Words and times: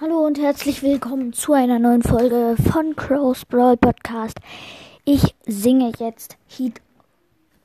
Hallo 0.00 0.24
und 0.24 0.38
herzlich 0.38 0.82
willkommen 0.82 1.34
zu 1.34 1.52
einer 1.52 1.78
neuen 1.78 2.00
Folge 2.02 2.56
von 2.72 2.96
Crow's 2.96 3.44
Brawl 3.44 3.76
Podcast. 3.76 4.38
Ich 5.04 5.34
singe 5.44 5.92
jetzt 5.98 6.38
Heat 6.48 6.80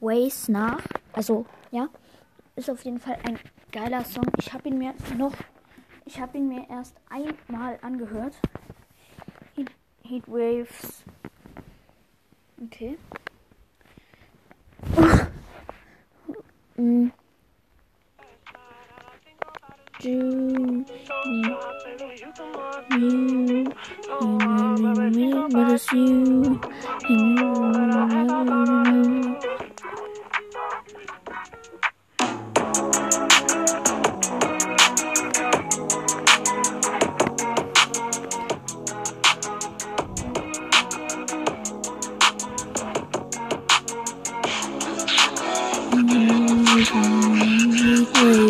Ways 0.01 0.49
nach. 0.49 0.81
Also, 1.13 1.45
ja, 1.71 1.87
ist 2.57 2.69
auf 2.69 2.83
jeden 2.83 2.99
Fall 2.99 3.17
ein 3.23 3.39
geiler 3.71 4.03
Song. 4.03 4.25
Ich 4.37 4.51
habe 4.51 4.67
ihn 4.67 4.77
mir 4.77 4.93
noch, 5.17 5.31
ich 6.03 6.19
habe 6.19 6.37
ihn 6.37 6.49
mir 6.49 6.69
erst 6.69 6.97
einmal 7.09 7.79
angehört. 7.81 8.33
Heat, 9.55 9.71
Heat 10.03 10.27
Waves. 10.27 11.05
Okay. 12.61 12.97
mm. 16.75 17.07
June. 20.01 20.85
You, 22.37 22.47
you, 22.91 23.69
you, 25.15 25.49
but 25.51 25.71
it's 25.71 25.91
you. 25.93 26.61
You, 27.09 27.55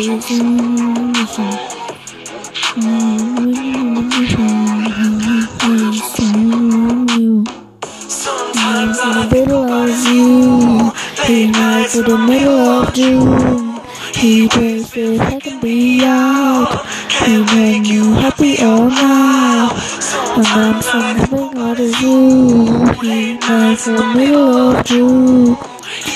Sometimes 0.06 1.38
in 1.38 1.65
he 11.26 11.50
nights 11.50 11.96
in 11.96 12.04
the 12.04 12.16
middle 12.16 12.54
of 12.54 12.94
June. 12.94 13.80
He 14.14 14.48
prays 14.48 14.96
if 14.96 15.20
I 15.20 15.40
can 15.40 15.60
be 15.60 16.04
out, 16.04 16.86
he 17.10 17.42
make 17.54 17.86
you 17.86 18.12
happy 18.14 18.62
all 18.62 18.88
night. 18.88 19.72
And 20.36 20.46
I'm 20.46 20.80
something 20.82 21.58
out 21.58 21.80
of 21.80 22.00
you, 22.00 22.94
he 23.02 23.38
nights 23.38 23.88
in 23.88 23.96
the 23.96 24.06
middle 24.14 24.56
of 24.70 24.84
June. 24.84 25.56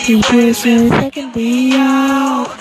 He 0.07 0.23
prays 0.23 0.65
if 0.65 0.93
I 0.93 1.11
can 1.11 1.33
be 1.33 1.73
out, 1.75 2.57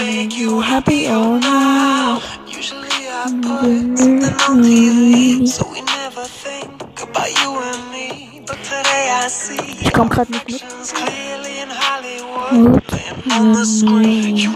make 0.00 0.34
you 0.36 0.60
happy 0.60 1.06
all 1.08 1.38
night. 1.38 2.22
Usually 2.48 2.88
I 2.88 3.24
put 3.42 3.98
something 3.98 4.24
on 4.24 4.62
TV, 4.64 5.46
so 5.46 5.70
we 5.70 5.82
never 5.82 6.24
think 6.24 7.02
about 7.02 7.30
you 7.42 7.60
and 7.60 7.92
me. 7.92 8.33
But 8.46 8.62
today 8.62 9.08
I 9.10 9.28
see 9.28 9.56
Ich 9.80 9.92
komm 9.92 10.08
grad 10.08 10.28
nicht 10.28 10.46
mit. 10.46 10.62
it's 10.62 10.92
clearly 10.92 11.62
in 11.62 11.70
Hollywood, 11.70 12.82
playing 12.86 13.32
on 13.32 13.52
the 13.54 13.64
screen. 13.64 14.36
You 14.36 14.54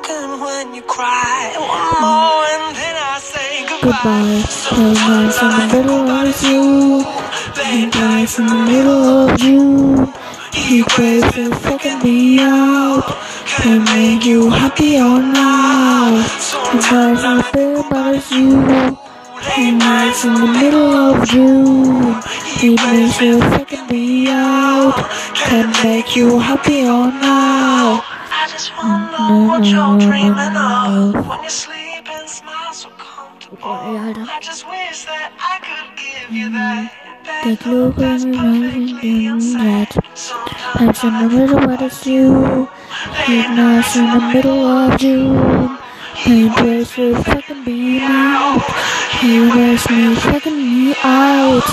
Broken 0.00 0.40
when 0.40 0.74
you 0.74 0.82
cry. 0.82 1.52
More 1.56 2.44
and 2.54 2.76
then 2.76 2.96
I 2.96 3.18
say 3.20 3.66
Goodbye. 3.68 4.42
nights 4.94 5.42
in 5.42 5.50
the 5.50 5.66
middle 5.74 6.08
of 6.10 6.42
you. 6.42 7.04
He 7.64 7.86
nights 7.86 8.38
in 8.38 8.46
the 8.46 8.54
middle 8.54 9.04
of 9.20 9.38
June. 9.38 10.12
He 10.52 10.82
prays 10.84 11.24
if 11.24 11.66
I 11.66 11.76
can 11.78 12.02
out. 12.40 13.04
He 13.62 13.78
make 13.78 14.24
you 14.24 14.50
happy 14.50 14.98
all 14.98 15.18
night. 15.18 16.26
He 16.70 16.76
nights 16.76 17.24
in 17.24 17.36
the 17.38 17.44
about 17.80 18.14
it's 18.14 18.30
you. 18.30 18.96
He 19.54 19.70
nights 19.72 20.24
in 20.24 20.34
the 20.34 20.46
middle 20.46 20.92
of 20.92 21.28
June. 21.28 22.20
He 22.58 22.76
makes 22.76 23.20
you 23.20 23.40
can 23.64 23.88
be 23.88 24.28
out. 24.28 24.94
Can 25.34 25.72
make 25.82 26.14
you 26.16 26.38
happy 26.38 26.86
all 26.86 27.10
night. 27.10 28.09
I 28.60 28.62
just 28.62 28.76
know 29.18 29.46
what 29.48 29.64
you're 29.64 29.98
dreaming 29.98 30.54
of 30.54 31.26
when 31.26 31.42
you 31.44 31.48
sleep 31.48 32.06
and 32.10 32.28
smile 32.28 32.74
so 32.74 32.90
comfortable. 32.90 33.56
I 33.64 34.38
just 34.42 34.68
wish 34.68 35.06
that 35.06 35.32
I 35.40 35.56
could 35.64 35.96
give 35.96 36.30
you 36.30 36.50
that. 36.50 36.92
Take 37.42 37.64
a 37.64 37.70
look 37.70 37.98
at 38.00 38.20
me 38.20 38.36
rising 38.36 38.98
in 39.00 39.38
that. 39.54 39.96
I'm 40.74 40.88
in 40.90 41.28
the 41.30 41.36
middle, 41.36 41.60
but 41.66 41.80
it's 41.80 42.06
you. 42.06 42.68
He 43.24 43.38
nights 43.38 43.96
in 43.96 44.04
the 44.04 44.20
middle 44.34 44.66
of 44.66 45.00
June. 45.00 45.78
Prays 46.56 46.98
if 46.98 47.28
I 47.30 47.40
can 47.40 47.64
be 47.64 48.00
out. 48.02 48.60
He 49.20 49.38
makes 49.38 49.88
me 49.88 50.14
fucking 50.16 50.54
me 50.54 50.94
out. 51.02 51.64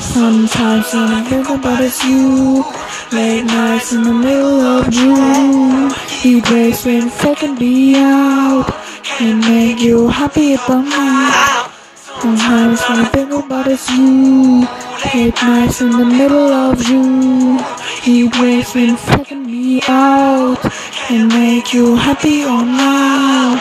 Sometimes 0.00 0.94
in 0.94 1.06
the 1.06 1.28
middle, 1.30 1.58
but 1.58 1.80
it's 1.82 2.02
you. 2.02 2.64
Late 3.10 3.44
nights 3.44 3.94
in 3.94 4.02
the 4.02 4.12
middle 4.12 4.60
of 4.60 4.90
June. 4.90 5.90
He 6.20 6.38
if 6.38 7.24
I 7.24 7.34
can 7.34 7.58
be 7.58 7.94
out. 7.96 8.66
He 9.02 9.32
make 9.32 9.80
you 9.80 10.08
happy 10.08 10.52
about 10.54 10.84
me. 10.84 11.72
Sometimes 11.94 12.82
when 12.82 12.98
I 12.98 13.04
think 13.10 13.32
about 13.32 13.66
it's 13.66 13.88
you. 13.90 14.68
Late 15.14 15.34
nights 15.42 15.80
in 15.80 15.90
the 15.90 16.04
middle 16.04 16.52
of 16.52 16.78
June. 16.84 17.58
He 18.02 18.24
waits 18.24 18.76
and 18.76 18.98
fucking 18.98 19.46
me 19.46 19.80
out. 19.88 20.60
And 21.08 21.28
make 21.28 21.72
you 21.72 21.96
happy 21.96 22.44
all 22.44 22.62
night. 22.62 23.58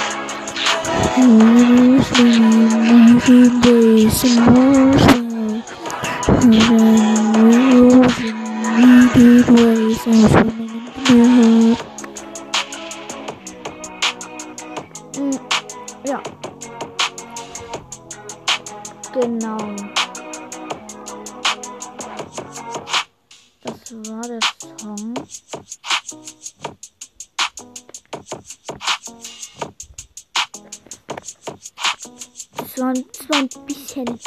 Who's 1.15 2.09
been 2.11 2.43
every 3.15 3.61
day 3.61 4.09
some 4.09 4.43
more. 4.43 4.87
And 6.27 6.53
then 6.53 6.67
rules 6.69 7.16
Segways 9.17 9.97
aus 10.05 10.31
Birmingham 10.31 10.93
gehört. 11.07 11.85
Mhm. 15.17 15.39
Ja. 16.05 16.21
Genau. 19.13 19.57
Das 23.63 23.91
war 24.07 24.21
der 24.21 24.39
Song. 24.77 25.13
Das 32.55 32.77
war, 32.77 32.93
das 32.93 33.29
war 33.29 33.39
ein 33.39 33.49
bisschen 33.65 34.19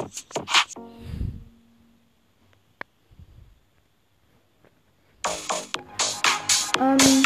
Ähm, 6.81 7.23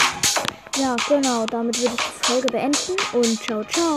ja, 0.78 0.96
genau. 1.08 1.46
Damit 1.46 1.80
würde 1.80 1.94
ich 1.94 2.02
die 2.02 2.26
Folge 2.26 2.48
beenden 2.48 2.96
und 3.12 3.42
ciao, 3.42 3.62
ciao. 3.64 3.92